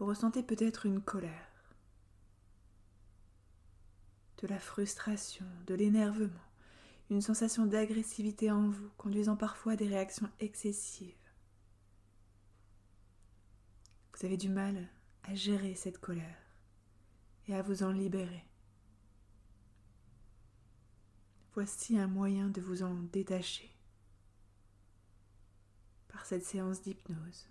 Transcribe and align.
vous 0.00 0.06
ressentez 0.06 0.42
peut-être 0.42 0.86
une 0.86 1.02
colère, 1.02 1.52
de 4.38 4.46
la 4.46 4.58
frustration, 4.58 5.44
de 5.66 5.74
l'énervement, 5.74 6.40
une 7.10 7.20
sensation 7.20 7.66
d'agressivité 7.66 8.50
en 8.50 8.70
vous, 8.70 8.88
conduisant 8.96 9.36
parfois 9.36 9.72
à 9.74 9.76
des 9.76 9.88
réactions 9.88 10.30
excessives. 10.40 11.12
Vous 14.14 14.24
avez 14.24 14.38
du 14.38 14.48
mal 14.48 14.88
à 15.24 15.34
gérer 15.34 15.74
cette 15.74 15.98
colère 15.98 16.38
et 17.46 17.54
à 17.54 17.60
vous 17.60 17.82
en 17.82 17.92
libérer. 17.92 18.46
Voici 21.52 21.98
un 21.98 22.06
moyen 22.06 22.48
de 22.48 22.62
vous 22.62 22.82
en 22.82 22.94
détacher 22.94 23.70
par 26.08 26.24
cette 26.24 26.44
séance 26.46 26.80
d'hypnose. 26.80 27.50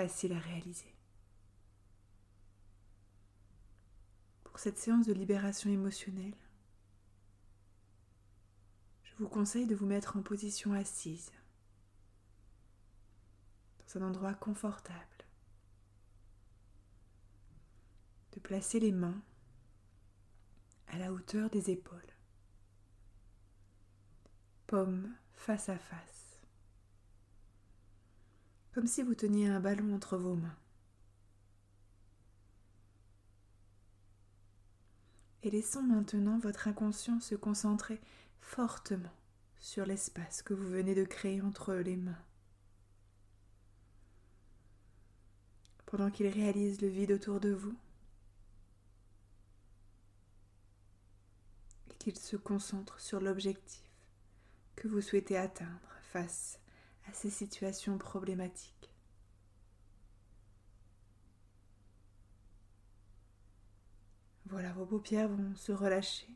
Facile 0.00 0.32
à 0.32 0.38
réaliser. 0.38 0.94
Pour 4.44 4.58
cette 4.58 4.78
séance 4.78 5.04
de 5.06 5.12
libération 5.12 5.68
émotionnelle, 5.68 6.38
je 9.02 9.14
vous 9.18 9.28
conseille 9.28 9.66
de 9.66 9.74
vous 9.74 9.84
mettre 9.84 10.16
en 10.16 10.22
position 10.22 10.72
assise, 10.72 11.30
dans 13.80 14.00
un 14.00 14.08
endroit 14.08 14.32
confortable, 14.32 15.26
de 18.32 18.40
placer 18.40 18.80
les 18.80 18.92
mains 18.92 19.20
à 20.86 20.96
la 20.96 21.12
hauteur 21.12 21.50
des 21.50 21.68
épaules, 21.70 22.14
paume 24.66 25.14
face 25.34 25.68
à 25.68 25.76
face, 25.76 26.29
comme 28.72 28.86
si 28.86 29.02
vous 29.02 29.14
teniez 29.14 29.48
un 29.48 29.60
ballon 29.60 29.94
entre 29.94 30.16
vos 30.16 30.34
mains. 30.34 30.56
Et 35.42 35.50
laissons 35.50 35.82
maintenant 35.82 36.38
votre 36.38 36.68
inconscient 36.68 37.20
se 37.20 37.34
concentrer 37.34 38.00
fortement 38.40 39.12
sur 39.58 39.86
l'espace 39.86 40.42
que 40.42 40.54
vous 40.54 40.68
venez 40.68 40.94
de 40.94 41.04
créer 41.04 41.40
entre 41.40 41.74
les 41.74 41.96
mains. 41.96 42.22
Pendant 45.86 46.10
qu'il 46.10 46.28
réalise 46.28 46.80
le 46.80 46.88
vide 46.88 47.12
autour 47.12 47.40
de 47.40 47.50
vous, 47.50 47.76
qu'il 52.00 52.16
se 52.16 52.36
concentre 52.36 52.98
sur 52.98 53.20
l'objectif 53.20 53.90
que 54.74 54.88
vous 54.88 55.02
souhaitez 55.02 55.36
atteindre 55.36 55.90
face 56.12 56.58
à 57.08 57.12
ces 57.12 57.30
situations 57.30 57.98
problématiques. 57.98 58.90
Voilà, 64.46 64.72
vos 64.72 64.84
paupières 64.86 65.28
vont 65.28 65.54
se 65.54 65.72
relâcher. 65.72 66.28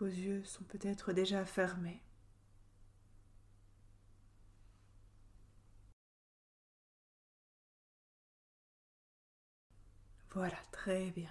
Vos 0.00 0.06
yeux 0.06 0.44
sont 0.44 0.64
peut-être 0.64 1.12
déjà 1.12 1.44
fermés. 1.44 2.02
Voilà, 10.34 10.56
très 10.72 11.10
bien. 11.12 11.30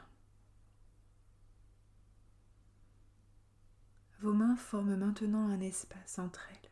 Vos 4.23 4.31
mains 4.31 4.55
forment 4.55 4.95
maintenant 4.95 5.49
un 5.49 5.59
espace 5.59 6.17
entre 6.17 6.47
elles. 6.49 6.69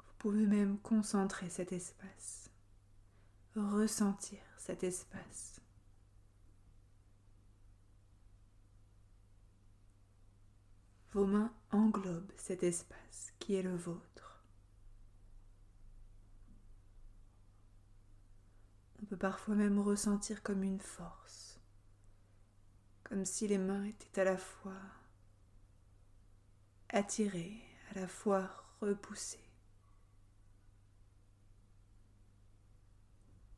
Vous 0.00 0.14
pouvez 0.18 0.46
même 0.48 0.80
concentrer 0.80 1.48
cet 1.48 1.70
espace, 1.70 2.50
ressentir 3.54 4.40
cet 4.56 4.82
espace. 4.82 5.60
Vos 11.12 11.26
mains 11.26 11.54
englobent 11.70 12.32
cet 12.36 12.64
espace 12.64 13.32
qui 13.38 13.54
est 13.54 13.62
le 13.62 13.76
vôtre. 13.76 14.42
On 19.00 19.06
peut 19.06 19.16
parfois 19.16 19.54
même 19.54 19.78
ressentir 19.78 20.42
comme 20.42 20.64
une 20.64 20.80
force 20.80 21.47
comme 23.08 23.24
si 23.24 23.48
les 23.48 23.58
mains 23.58 23.84
étaient 23.84 24.20
à 24.20 24.24
la 24.24 24.36
fois 24.36 24.76
attirées, 26.90 27.56
à 27.90 28.00
la 28.00 28.06
fois 28.06 28.50
repoussées, 28.82 29.38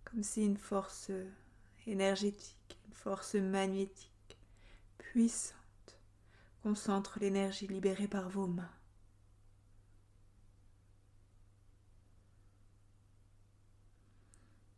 comme 0.05 0.23
si 0.23 0.45
une 0.45 0.57
force 0.57 1.11
énergétique, 1.87 2.79
une 2.87 2.95
force 2.95 3.35
magnétique 3.35 4.39
puissante 4.99 5.57
concentre 6.63 7.19
l'énergie 7.19 7.67
libérée 7.67 8.09
par 8.09 8.29
vos 8.29 8.47
mains. 8.47 8.71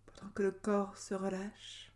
Pendant 0.07 0.31
que 0.31 0.43
le 0.43 0.53
corps 0.53 0.97
se 0.97 1.15
relâche, 1.15 1.92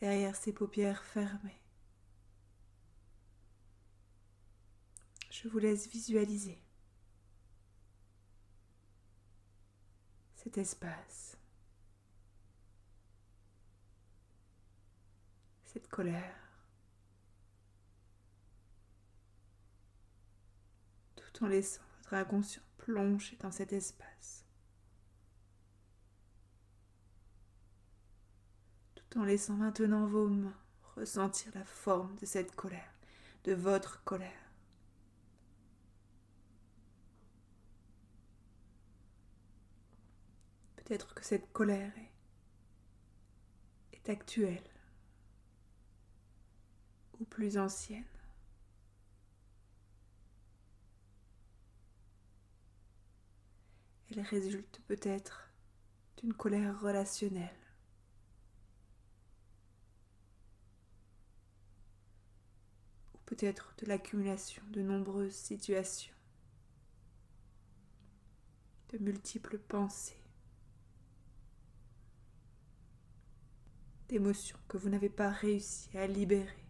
derrière 0.00 0.36
ses 0.36 0.52
paupières 0.52 1.04
fermées. 1.04 1.60
Je 5.30 5.48
vous 5.48 5.58
laisse 5.58 5.88
visualiser 5.88 6.58
cet 10.34 10.56
espace, 10.58 11.36
cette 15.64 15.88
colère, 15.88 16.36
tout 21.16 21.44
en 21.44 21.48
laissant 21.48 21.82
votre 21.98 22.14
inconscient 22.14 22.62
plonger 22.78 23.36
dans 23.40 23.50
cet 23.50 23.74
espace. 23.74 24.45
En 29.14 29.24
laissant 29.24 29.54
maintenant 29.54 30.06
vos 30.06 30.28
mains 30.28 30.56
ressentir 30.96 31.52
la 31.54 31.64
forme 31.64 32.16
de 32.16 32.26
cette 32.26 32.54
colère, 32.54 32.92
de 33.44 33.52
votre 33.52 34.02
colère. 34.04 34.32
Peut-être 40.76 41.14
que 41.14 41.24
cette 41.24 41.52
colère 41.52 41.92
est, 43.92 43.96
est 43.96 44.08
actuelle 44.08 44.62
ou 47.20 47.24
plus 47.24 47.58
ancienne. 47.58 48.04
Elle 54.10 54.20
résulte 54.20 54.80
peut-être 54.86 55.50
d'une 56.18 56.32
colère 56.32 56.80
relationnelle 56.80 57.65
peut-être 63.26 63.74
de 63.78 63.86
l'accumulation 63.86 64.62
de 64.70 64.80
nombreuses 64.80 65.34
situations, 65.34 66.14
de 68.90 68.98
multiples 68.98 69.58
pensées, 69.58 70.22
d'émotions 74.08 74.58
que 74.68 74.76
vous 74.76 74.88
n'avez 74.88 75.08
pas 75.10 75.30
réussi 75.30 75.96
à 75.98 76.06
libérer, 76.06 76.64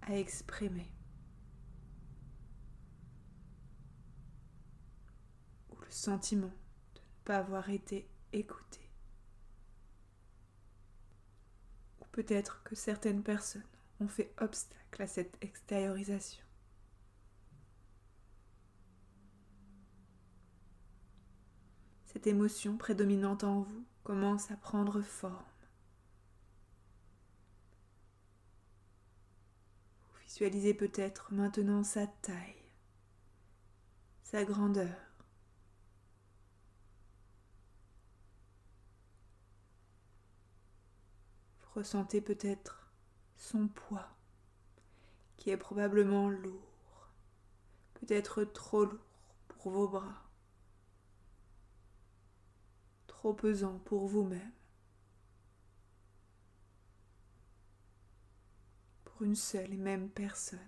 à 0.00 0.16
exprimer, 0.16 0.90
ou 5.70 5.76
le 5.76 5.90
sentiment 5.90 6.52
de 6.94 7.00
ne 7.00 7.24
pas 7.24 7.36
avoir 7.36 7.68
été 7.68 8.08
écouté. 8.32 8.80
Ou 12.00 12.06
peut-être 12.12 12.62
que 12.62 12.74
certaines 12.74 13.22
personnes 13.22 13.62
ont 14.00 14.08
fait 14.08 14.34
obstacle 14.38 15.02
à 15.02 15.06
cette 15.06 15.36
extériorisation. 15.40 16.44
Cette 22.06 22.26
émotion 22.28 22.76
prédominante 22.76 23.42
en 23.42 23.62
vous 23.62 23.84
commence 24.04 24.50
à 24.50 24.56
prendre 24.56 25.02
forme. 25.02 25.44
Vous 30.12 30.20
visualisez 30.22 30.74
peut-être 30.74 31.32
maintenant 31.32 31.82
sa 31.82 32.06
taille, 32.06 32.62
sa 34.22 34.44
grandeur. 34.44 34.96
Vous 41.60 41.80
ressentez 41.80 42.20
peut-être 42.20 42.83
son 43.36 43.68
poids, 43.68 44.08
qui 45.36 45.50
est 45.50 45.56
probablement 45.56 46.28
lourd, 46.28 47.10
peut-être 47.94 48.44
trop 48.44 48.84
lourd 48.84 49.36
pour 49.48 49.72
vos 49.72 49.88
bras, 49.88 50.28
trop 53.06 53.34
pesant 53.34 53.78
pour 53.80 54.06
vous-même. 54.06 54.52
pour 59.14 59.22
une 59.26 59.36
seule 59.36 59.72
et 59.72 59.76
même 59.76 60.08
personne. 60.08 60.58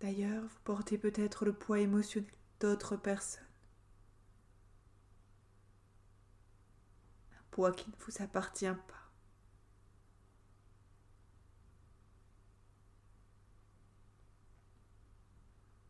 D'ailleurs, 0.00 0.42
vous 0.42 0.60
portez 0.64 0.98
peut-être 0.98 1.44
le 1.44 1.52
poids 1.52 1.80
émotionnel 1.80 2.30
d'autres 2.60 2.96
personnes. 2.96 3.51
Poids 7.52 7.70
qui 7.70 7.88
ne 7.88 7.94
vous 8.04 8.22
appartient 8.22 8.66
pas. 8.66 9.10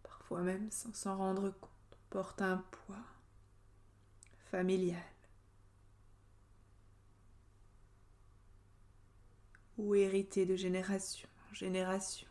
Parfois 0.03 0.43
même, 0.43 0.71
sans 0.71 0.93
s'en 0.93 1.17
rendre 1.17 1.51
compte, 1.51 1.71
porte 2.11 2.43
un 2.43 2.59
poids 2.59 3.07
familial. 4.51 5.03
ou 9.79 9.95
hérité 9.95 10.47
de 10.47 10.55
génération 10.55 11.29
en 11.51 11.55
génération. 11.55 12.29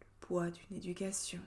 Le 0.00 0.26
poids 0.26 0.50
d'une 0.50 0.76
éducation. 0.76 1.40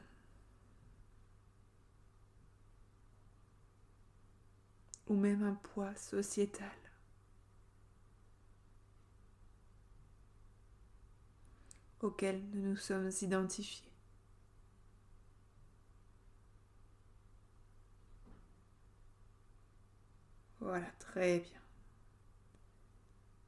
Ou 5.07 5.15
même 5.15 5.43
un 5.43 5.53
poids 5.53 5.95
sociétal. 5.95 6.71
auquel 12.05 12.41
nous 12.53 12.69
nous 12.69 12.75
sommes 12.77 13.09
identifiés. 13.21 13.91
Voilà, 20.59 20.89
très 20.99 21.39
bien. 21.39 21.61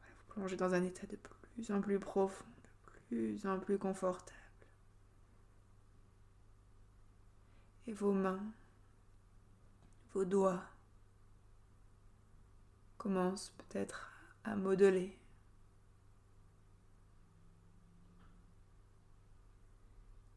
vous 0.01 0.33
plongez 0.33 0.55
dans 0.55 0.73
un 0.73 0.83
état 0.83 1.07
de 1.07 1.15
plus 1.15 1.71
en 1.71 1.81
plus 1.81 1.99
profond, 1.99 2.45
de 2.63 3.07
plus 3.07 3.47
en 3.47 3.59
plus 3.59 3.79
confortable. 3.79 4.37
Et 7.87 7.93
vos 7.93 8.11
mains, 8.11 8.43
vos 10.13 10.25
doigts 10.25 10.63
commencent 13.07 13.53
peut-être 13.57 14.11
à 14.43 14.57
modeler. 14.57 15.17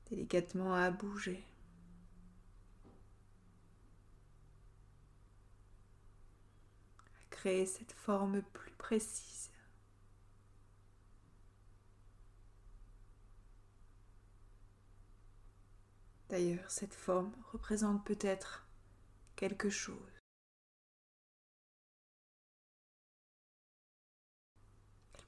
délicatement 0.09 0.75
à 0.75 0.91
bouger. 0.91 1.45
créer 7.31 7.65
cette 7.65 7.93
forme 7.93 8.43
plus 8.43 8.73
précise. 8.73 9.51
D'ailleurs, 16.29 16.71
cette 16.71 16.95
forme 16.95 17.33
représente 17.53 18.05
peut-être 18.05 18.67
quelque 19.37 19.71
chose. 19.71 20.20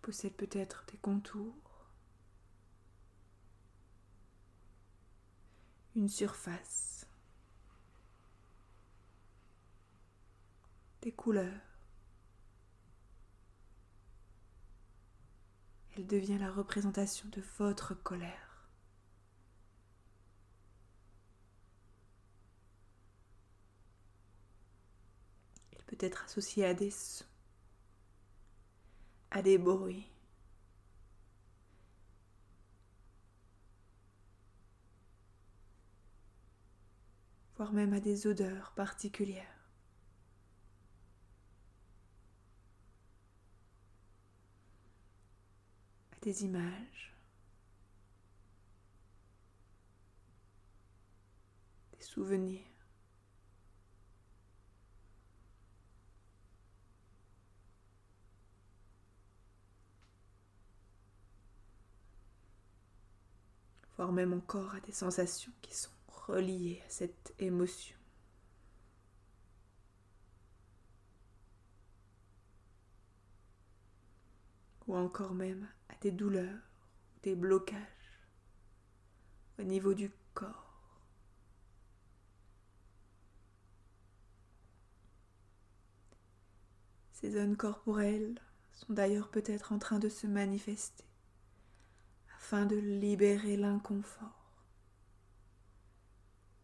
Possède 0.02 0.34
peut-être 0.34 0.84
des 0.90 0.98
contours, 0.98 1.54
une 5.96 6.08
surface, 6.08 7.06
des 11.02 11.12
couleurs. 11.12 11.72
elle 15.96 16.06
devient 16.06 16.38
la 16.38 16.50
représentation 16.50 17.28
de 17.28 17.42
votre 17.58 17.94
colère. 17.94 18.66
Elle 25.72 25.84
peut 25.84 25.98
être 26.00 26.24
associée 26.24 26.64
à 26.64 26.74
des 26.74 26.90
sons, 26.90 27.24
à 29.32 29.42
des 29.42 29.58
bruits. 29.58 30.08
voire 37.56 37.72
même 37.72 37.92
à 37.92 38.00
des 38.00 38.26
odeurs 38.26 38.72
particulières. 38.74 39.58
des 46.22 46.44
images, 46.44 47.12
des 51.98 52.04
souvenirs. 52.04 52.71
Voire 64.02 64.12
même 64.12 64.32
encore 64.32 64.74
à 64.74 64.80
des 64.80 64.90
sensations 64.90 65.52
qui 65.62 65.76
sont 65.76 65.92
reliées 66.08 66.82
à 66.84 66.90
cette 66.90 67.34
émotion. 67.38 67.96
Ou 74.88 74.96
encore 74.96 75.34
même 75.34 75.68
des 76.00 76.10
douleurs, 76.10 76.58
des 77.22 77.36
blocages 77.36 77.78
au 79.60 79.62
niveau 79.62 79.94
du 79.94 80.10
corps. 80.34 80.98
Ces 87.12 87.30
zones 87.30 87.56
corporelles 87.56 88.40
sont 88.72 88.94
d'ailleurs 88.94 89.30
peut-être 89.30 89.70
en 89.70 89.78
train 89.78 90.00
de 90.00 90.08
se 90.08 90.26
manifester 90.26 91.04
afin 92.52 92.66
de 92.66 92.76
libérer 92.76 93.56
l'inconfort, 93.56 94.52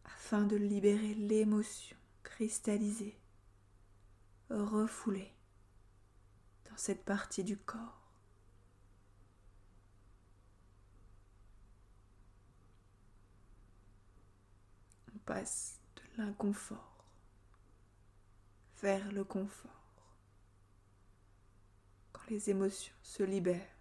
afin 0.05 0.43
de 0.43 0.55
libérer 0.55 1.15
l'émotion 1.15 1.97
cristallisée, 2.23 3.19
refoulée 4.51 5.33
dans 6.69 6.77
cette 6.77 7.07
partie 7.07 7.43
du 7.43 7.57
corps. 7.57 7.95
passe 15.25 15.79
de 15.97 16.23
l'inconfort 16.23 17.05
vers 18.83 19.13
le 19.13 19.25
confort. 19.25 19.71
Quand 22.13 22.27
les 22.31 22.49
émotions 22.49 22.95
se 23.03 23.23
libèrent. 23.23 23.78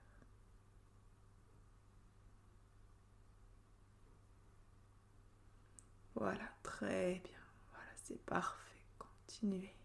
Voilà, 6.19 6.49
très 6.63 7.21
bien. 7.23 7.39
Voilà, 7.71 7.91
c'est 8.03 8.19
parfait. 8.25 8.81
Continuez. 8.97 9.75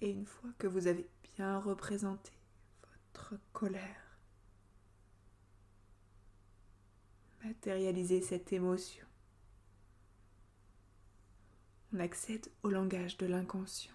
Et 0.00 0.10
une 0.10 0.26
fois 0.26 0.50
que 0.58 0.68
vous 0.68 0.86
avez 0.86 1.08
bien 1.36 1.58
représenté 1.58 2.30
votre 2.84 3.34
colère, 3.52 4.18
matérialiser 7.44 8.20
cette 8.20 8.52
émotion. 8.52 9.06
On 11.92 11.98
accède 11.98 12.48
au 12.62 12.70
langage 12.70 13.16
de 13.16 13.26
l'inconscient. 13.26 13.94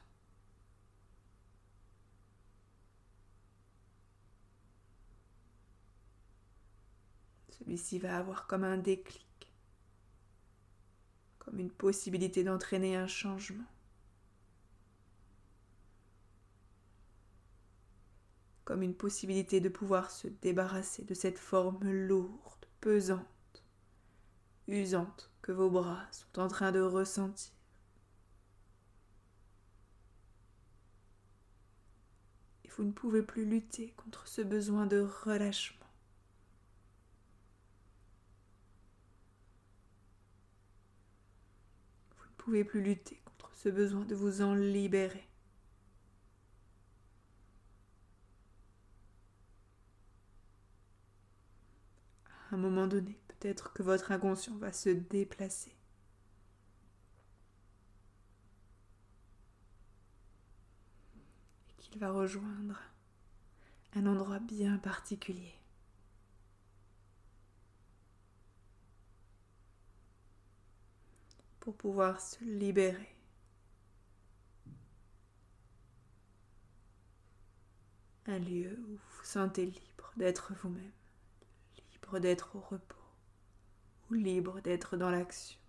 Celui-ci 7.59 7.99
va 7.99 8.17
avoir 8.17 8.47
comme 8.47 8.63
un 8.63 8.77
déclic, 8.77 9.53
comme 11.39 11.59
une 11.59 11.71
possibilité 11.71 12.43
d'entraîner 12.43 12.95
un 12.95 13.07
changement. 13.07 13.65
comme 18.67 18.83
une 18.83 18.93
possibilité 18.93 19.61
de 19.61 19.69
pouvoir 19.69 20.11
se 20.11 20.27
débarrasser 20.27 21.05
de 21.05 21.13
cette 21.13 21.39
forme 21.39 21.89
lourde, 21.89 22.65
pesante, 22.81 23.63
usante 24.67 25.31
que 25.41 25.53
vos 25.53 25.69
bras 25.69 26.05
sont 26.11 26.41
en 26.41 26.49
train 26.49 26.73
de 26.73 26.81
ressentir. 26.81 27.53
Et 32.65 32.69
vous 32.75 32.83
ne 32.83 32.91
pouvez 32.91 33.23
plus 33.23 33.45
lutter 33.45 33.93
contre 33.95 34.27
ce 34.27 34.41
besoin 34.41 34.85
de 34.85 34.99
relâchement. 34.99 35.87
Vous 42.17 42.25
ne 42.25 42.35
pouvez 42.47 42.63
plus 42.63 42.81
lutter 42.81 43.19
contre 43.25 43.53
ce 43.53 43.67
besoin 43.67 44.05
de 44.05 44.15
vous 44.15 44.41
en 44.41 44.55
libérer. 44.55 45.27
À 52.49 52.55
un 52.55 52.57
moment 52.57 52.87
donné, 52.87 53.19
peut-être 53.27 53.73
que 53.73 53.83
votre 53.83 54.13
inconscient 54.13 54.55
va 54.55 54.71
se 54.71 54.87
déplacer. 54.87 55.75
Et 61.67 61.81
qu'il 61.81 61.99
va 61.99 62.11
rejoindre 62.11 62.79
un 63.93 64.05
endroit 64.05 64.39
bien 64.39 64.77
particulier. 64.77 65.53
Pour 71.67 71.75
pouvoir 71.75 72.21
se 72.21 72.41
libérer. 72.45 73.13
Un 78.25 78.39
lieu 78.39 78.79
où 78.87 78.91
vous 78.91 79.17
vous 79.17 79.25
sentez 79.25 79.65
libre 79.65 80.13
d'être 80.15 80.53
vous-même 80.53 80.93
libre 81.91 82.19
d'être 82.19 82.55
au 82.55 82.61
repos 82.61 82.95
ou 84.09 84.13
libre 84.13 84.61
d'être 84.61 84.95
dans 84.95 85.11
l'action. 85.11 85.59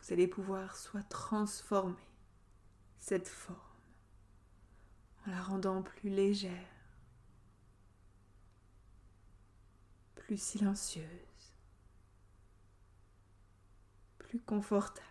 Vous 0.00 0.14
allez 0.14 0.28
pouvoir 0.28 0.78
soit 0.78 1.02
transformer 1.02 2.08
cette 2.96 3.28
forme 3.28 3.58
en 5.26 5.30
la 5.30 5.42
rendant 5.42 5.82
plus 5.82 6.08
légère, 6.08 6.73
plus 10.34 10.42
silencieuse, 10.42 11.54
plus 14.18 14.40
confortable, 14.40 15.06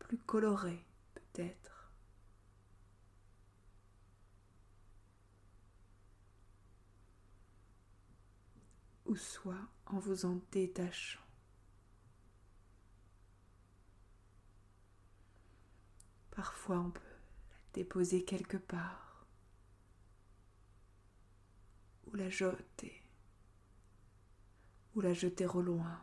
plus 0.00 0.18
colorée 0.18 0.84
peut-être. 1.14 1.92
Ou 9.04 9.14
soit 9.14 9.54
en 9.86 10.00
vous 10.00 10.24
en 10.24 10.40
détachant. 10.50 11.20
Parfois 16.32 16.80
on 16.80 16.90
peut 16.90 17.00
la 17.50 17.56
déposer 17.72 18.24
quelque 18.24 18.56
part 18.56 19.05
ou 22.16 22.18
la 22.18 22.30
jeter 22.30 23.02
ou 24.94 25.02
la 25.02 25.12
jeter 25.12 25.44
au 25.46 25.60
loin? 25.60 26.00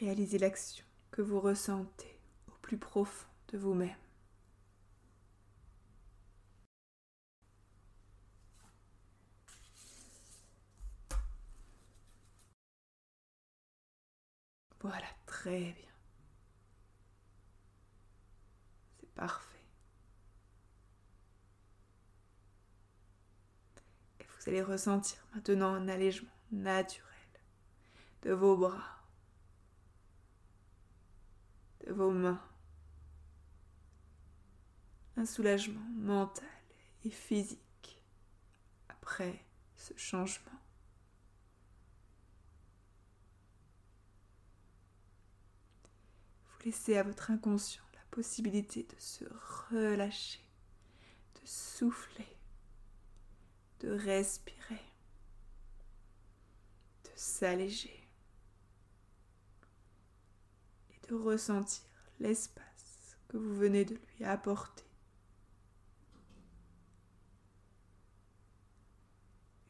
Réalisez 0.00 0.38
l'action 0.38 0.84
que 1.12 1.22
vous 1.22 1.38
ressentez 1.38 2.18
au 2.48 2.52
plus 2.60 2.76
profond 2.76 3.28
de 3.52 3.58
vous-même. 3.58 3.94
Voilà, 14.80 15.06
très 15.26 15.60
bien. 15.72 15.92
C'est 19.00 19.08
parfait. 19.14 19.48
Et 24.20 24.24
vous 24.42 24.50
allez 24.50 24.62
ressentir 24.62 25.24
maintenant 25.34 25.72
un 25.72 25.86
allègement 25.88 26.30
naturel 26.50 27.08
de 28.22 28.32
vos 28.32 28.56
bras 28.56 29.02
de 31.86 31.92
vos 31.92 32.10
mains. 32.10 32.40
Un 35.16 35.26
soulagement 35.26 35.80
mental 35.94 36.48
et 37.04 37.10
physique 37.10 38.02
après 38.88 39.44
ce 39.76 39.92
changement. 39.96 40.50
Vous 46.44 46.64
laissez 46.64 46.96
à 46.96 47.02
votre 47.02 47.30
inconscient 47.30 47.82
la 47.94 48.04
possibilité 48.10 48.84
de 48.84 48.98
se 48.98 49.24
relâcher, 49.70 50.40
de 51.34 51.46
souffler, 51.46 52.36
de 53.82 53.90
respirer, 53.90 54.84
de 57.04 57.10
s'alléger. 57.16 57.98
de 61.08 61.14
ressentir 61.16 61.82
l'espace 62.20 63.16
que 63.28 63.36
vous 63.36 63.54
venez 63.56 63.84
de 63.84 63.94
lui 63.94 64.24
apporter. 64.24 64.84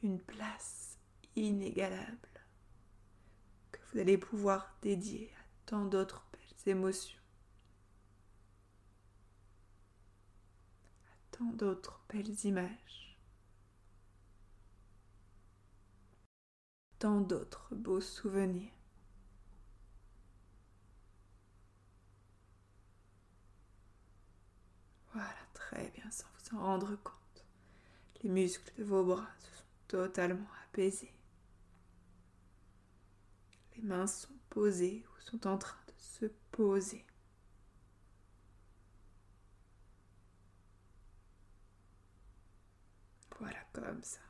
Une 0.02 0.20
place 0.20 0.98
inégalable 1.36 2.28
que 3.70 3.78
vous 3.92 3.98
allez 4.00 4.18
pouvoir 4.18 4.76
dédier 4.82 5.32
à 5.38 5.44
tant 5.66 5.84
d'autres 5.84 6.26
belles 6.32 6.72
émotions, 6.74 7.20
à 11.06 11.36
tant 11.36 11.52
d'autres 11.52 12.04
belles 12.08 12.44
images, 12.44 13.01
tant 17.02 17.20
d'autres 17.20 17.74
beaux 17.74 18.00
souvenirs. 18.00 18.70
Voilà, 25.12 25.34
très 25.52 25.90
bien, 25.90 26.08
sans 26.12 26.26
vous 26.38 26.56
en 26.56 26.60
rendre 26.62 26.94
compte. 27.02 27.44
Les 28.22 28.30
muscles 28.30 28.72
de 28.78 28.84
vos 28.84 29.02
bras 29.02 29.26
se 29.40 29.58
sont 29.58 29.64
totalement 29.88 30.46
apaisés. 30.68 31.12
Les 33.74 33.82
mains 33.82 34.06
sont 34.06 34.38
posées 34.48 35.04
ou 35.08 35.20
sont 35.20 35.44
en 35.48 35.58
train 35.58 35.80
de 35.88 35.94
se 35.96 36.26
poser. 36.52 37.04
Voilà, 43.40 43.58
comme 43.72 44.02
ça. 44.04 44.20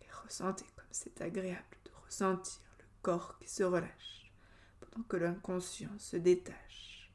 Et 0.00 0.08
ressentez 0.30 0.66
comme 0.76 0.86
c'est 0.92 1.20
agréable 1.22 1.76
de 1.84 1.90
ressentir 2.04 2.60
le 2.78 2.84
corps 3.02 3.36
qui 3.40 3.48
se 3.48 3.64
relâche 3.64 4.32
pendant 4.80 5.02
que 5.08 5.16
l'inconscient 5.16 5.98
se 5.98 6.16
détache. 6.16 7.10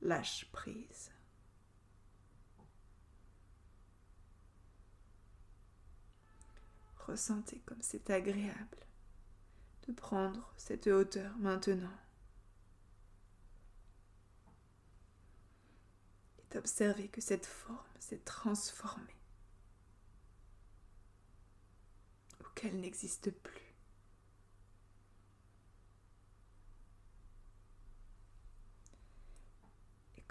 Lâche 0.00 0.48
prise. 0.52 1.10
Ressentez 6.98 7.60
comme 7.66 7.82
c'est 7.82 8.08
agréable 8.10 8.78
de 9.88 9.92
prendre 9.92 10.54
cette 10.56 10.86
hauteur 10.86 11.36
maintenant. 11.38 11.98
Et 16.38 16.54
d'observer 16.54 17.08
que 17.08 17.20
cette 17.20 17.46
forme 17.46 17.78
s'est 17.98 18.24
transformée 18.24 19.24
ou 22.40 22.43
qu'elle 22.54 22.80
n'existe 22.80 23.30
plus. 23.30 23.64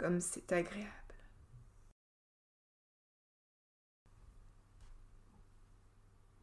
comme 0.03 0.19
c'est 0.19 0.51
agréable. 0.51 0.91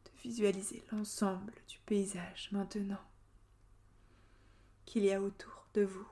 De 0.05 0.21
visualiser 0.23 0.83
l'ensemble 0.91 1.53
du 1.67 1.77
paysage 1.85 2.49
maintenant 2.51 3.03
qu'il 4.85 5.03
y 5.05 5.13
a 5.13 5.21
autour 5.21 5.67
de 5.75 5.83
vous. 5.83 6.07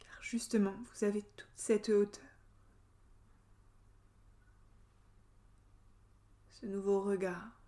Car 0.00 0.20
justement, 0.20 0.74
vous 0.92 1.04
avez 1.04 1.22
toute 1.22 1.48
cette 1.54 1.88
hauteur. 1.90 2.27
Ce 6.60 6.66
nouveau 6.66 7.02
regard 7.02 7.58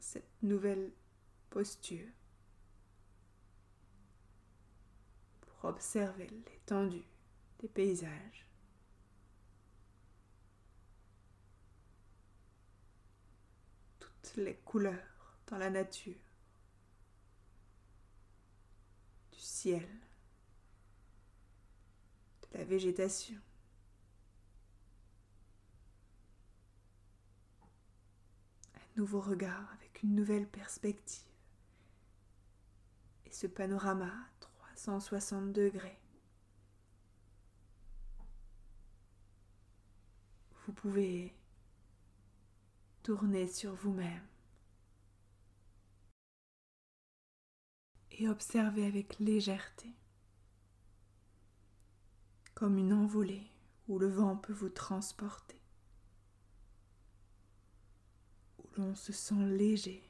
cette 0.00 0.42
nouvelle 0.42 0.90
posture 1.48 2.08
pour 5.40 5.70
observer 5.70 6.26
l'étendue 6.26 7.04
des 7.60 7.68
paysages. 7.68 8.46
Toutes 13.98 14.36
les 14.36 14.54
couleurs 14.56 15.38
dans 15.46 15.58
la 15.58 15.70
nature, 15.70 16.14
du 19.32 19.40
ciel, 19.40 19.88
de 22.42 22.58
la 22.58 22.64
végétation. 22.64 23.40
Nouveau 28.98 29.20
regard 29.20 29.72
avec 29.74 30.02
une 30.02 30.16
nouvelle 30.16 30.48
perspective. 30.48 31.22
Et 33.26 33.32
ce 33.32 33.46
panorama 33.46 34.06
à 34.06 34.28
360 34.74 35.52
degrés. 35.52 36.00
Vous 40.66 40.72
pouvez 40.72 41.32
tourner 43.04 43.46
sur 43.46 43.72
vous-même 43.74 44.26
et 48.10 48.28
observer 48.28 48.84
avec 48.84 49.20
légèreté, 49.20 49.94
comme 52.54 52.76
une 52.78 52.92
envolée 52.92 53.46
où 53.86 54.00
le 54.00 54.08
vent 54.08 54.36
peut 54.36 54.52
vous 54.52 54.68
transporter, 54.68 55.57
l'on 58.78 58.94
se 58.94 59.12
sent 59.12 59.44
léger 59.46 60.02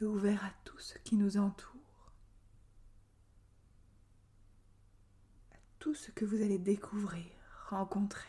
et 0.00 0.04
ouvert 0.04 0.44
à 0.44 0.50
tout 0.64 0.78
ce 0.78 0.96
qui 0.98 1.16
nous 1.16 1.36
entoure, 1.36 2.12
à 5.52 5.56
tout 5.78 5.94
ce 5.94 6.10
que 6.10 6.24
vous 6.24 6.42
allez 6.42 6.58
découvrir, 6.58 7.26
rencontrer. 7.68 8.28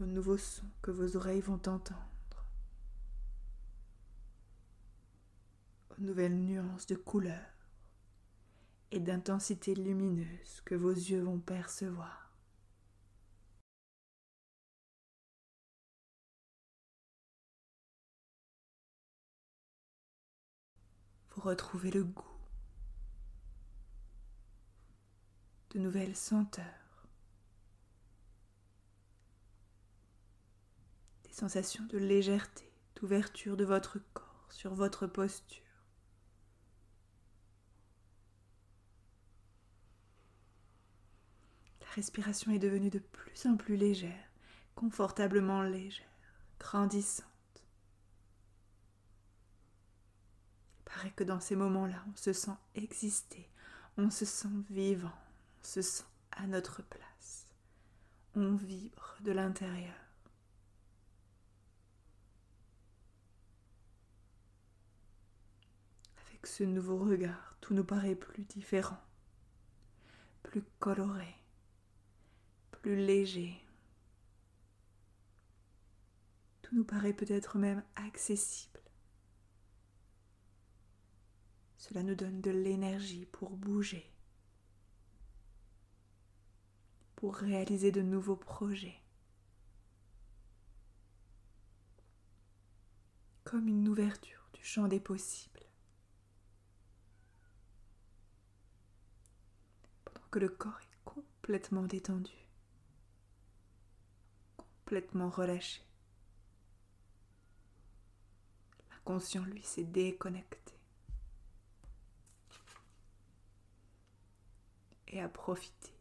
aux 0.00 0.06
nouveaux 0.06 0.38
sons 0.38 0.70
que 0.80 0.90
vos 0.90 1.16
oreilles 1.16 1.42
vont 1.42 1.60
entendre, 1.66 2.46
aux 5.90 6.00
nouvelles 6.00 6.38
nuances 6.38 6.86
de 6.86 6.94
couleurs 6.94 7.68
et 8.90 8.98
d'intensité 8.98 9.74
lumineuse 9.74 10.62
que 10.64 10.74
vos 10.74 10.92
yeux 10.92 11.20
vont 11.20 11.38
percevoir. 11.38 12.19
Vous 21.30 21.42
retrouvez 21.42 21.90
le 21.90 22.04
goût 22.04 22.24
de 25.70 25.78
nouvelles 25.78 26.16
senteurs 26.16 26.80
sensation 31.40 31.82
de 31.86 31.96
légèreté, 31.96 32.70
d'ouverture 32.96 33.56
de 33.56 33.64
votre 33.64 33.98
corps 34.12 34.46
sur 34.50 34.74
votre 34.74 35.06
posture. 35.06 35.62
La 41.80 41.86
respiration 41.94 42.52
est 42.52 42.58
devenue 42.58 42.90
de 42.90 42.98
plus 42.98 43.46
en 43.46 43.56
plus 43.56 43.76
légère, 43.76 44.30
confortablement 44.74 45.62
légère, 45.62 46.04
grandissante. 46.58 47.29
Paraît 50.94 51.12
que 51.12 51.24
dans 51.24 51.40
ces 51.40 51.56
moments-là, 51.56 52.04
on 52.12 52.16
se 52.16 52.32
sent 52.32 52.56
exister, 52.74 53.48
on 53.96 54.10
se 54.10 54.24
sent 54.24 54.48
vivant, 54.70 55.08
on 55.60 55.64
se 55.64 55.82
sent 55.82 56.04
à 56.32 56.46
notre 56.46 56.82
place, 56.82 57.46
on 58.34 58.54
vibre 58.54 59.16
de 59.22 59.32
l'intérieur. 59.32 59.94
ce 66.44 66.64
nouveau 66.64 66.98
regard, 66.98 67.56
tout 67.60 67.74
nous 67.74 67.84
paraît 67.84 68.14
plus 68.14 68.42
différent, 68.44 69.00
plus 70.42 70.62
coloré, 70.78 71.36
plus 72.70 72.96
léger. 72.96 73.60
Tout 76.62 76.74
nous 76.76 76.84
paraît 76.84 77.12
peut-être 77.12 77.58
même 77.58 77.82
accessible. 77.96 78.69
Cela 81.80 82.02
nous 82.02 82.14
donne 82.14 82.42
de 82.42 82.50
l'énergie 82.50 83.24
pour 83.24 83.56
bouger, 83.56 84.12
pour 87.16 87.34
réaliser 87.34 87.90
de 87.90 88.02
nouveaux 88.02 88.36
projets. 88.36 89.00
Comme 93.44 93.66
une 93.66 93.88
ouverture 93.88 94.46
du 94.52 94.62
champ 94.62 94.88
des 94.88 95.00
possibles. 95.00 95.48
que 100.30 100.38
le 100.38 100.48
corps 100.48 100.78
est 100.80 101.04
complètement 101.04 101.82
détendu, 101.82 102.46
complètement 104.58 105.28
relâché. 105.28 105.82
L'inconscient, 108.92 109.42
lui, 109.42 109.60
s'est 109.64 109.82
déconnecté 109.82 110.79
et 115.10 115.20
a 115.20 115.28
profité 115.28 115.92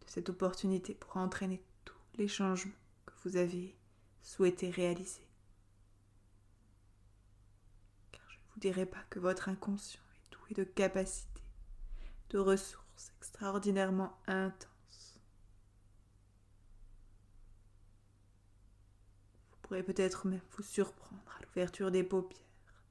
de 0.00 0.10
cette 0.10 0.28
opportunité 0.28 0.94
pour 0.94 1.16
entraîner 1.16 1.62
tous 1.84 1.98
les 2.16 2.28
changements 2.28 2.72
que 3.06 3.12
vous 3.24 3.36
avez 3.36 3.76
souhaité 4.22 4.70
réaliser. 4.70 5.26
Car 8.12 8.22
je 8.28 8.36
ne 8.36 8.52
vous 8.52 8.60
dirai 8.60 8.86
pas 8.86 9.02
que 9.10 9.18
votre 9.18 9.48
inconscient 9.48 10.00
est 10.14 10.32
doué 10.34 10.54
de 10.54 10.64
capacités, 10.64 11.42
de 12.30 12.38
ressources 12.38 13.12
extraordinairement 13.18 14.18
intense. 14.26 15.20
Vous 19.50 19.58
pourrez 19.62 19.82
peut-être 19.82 20.26
même 20.26 20.40
vous 20.56 20.62
surprendre 20.62 21.22
à 21.38 21.42
l'ouverture 21.44 21.90
des 21.90 22.02
paupières, 22.02 22.42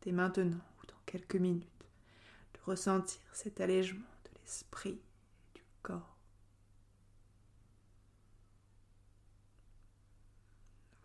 dès 0.01 0.11
maintenant 0.11 0.63
ou 0.81 0.85
dans 0.85 1.01
quelques 1.05 1.35
minutes, 1.35 1.67
de 2.53 2.59
ressentir 2.63 3.21
cet 3.33 3.59
allègement 3.59 4.05
de 4.25 4.39
l'esprit 4.41 5.01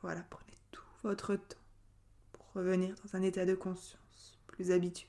Voilà, 0.03 0.23
prenez 0.31 0.59
tout 0.73 0.83
votre 1.05 1.37
temps 1.37 1.57
pour 2.33 2.53
revenir 2.55 2.97
dans 3.05 3.17
un 3.17 3.23
état 3.23 3.47
de 3.47 3.55
conscience 3.55 4.41
plus 4.49 4.73
habituel. 4.73 5.09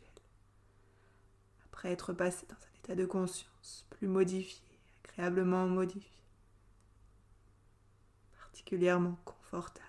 Après 1.65 1.91
être 1.91 2.13
passé 2.13 2.45
dans 2.47 2.55
un 2.55 2.77
état 2.77 2.95
de 2.95 3.05
conscience 3.05 3.87
plus 3.89 4.07
modifié, 4.07 4.63
agréablement 5.03 5.67
modifié, 5.67 6.21
particulièrement 8.37 9.17
confortable. 9.25 9.87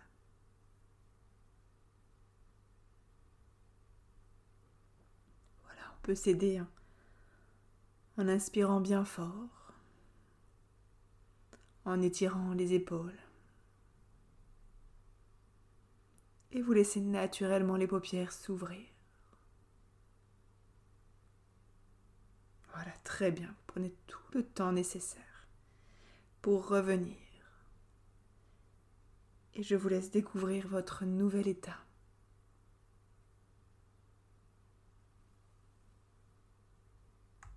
Voilà, 5.65 5.83
on 5.99 6.01
peut 6.01 6.15
s'aider 6.15 6.63
en 8.17 8.29
inspirant 8.29 8.81
bien 8.81 9.05
fort, 9.05 9.64
en 11.85 12.01
étirant 12.01 12.53
les 12.55 12.75
épaules. 12.75 13.19
Et 16.53 16.63
vous 16.63 16.73
laissez 16.73 17.01
naturellement 17.01 17.77
les 17.77 17.87
paupières 17.87 18.33
s'ouvrir. 18.33 18.87
Voilà, 22.73 22.93
très 23.03 23.31
bien. 23.31 23.55
Prenez 23.67 23.93
tout 24.07 24.23
le 24.33 24.45
temps 24.45 24.73
nécessaire 24.73 25.49
pour 26.43 26.69
revenir. 26.69 27.17
Et 29.55 29.63
je 29.63 29.77
vous 29.77 29.89
laisse 29.89 30.11
découvrir 30.11 30.69
votre 30.69 31.05
nouvel 31.05 31.49
état. 31.49 31.84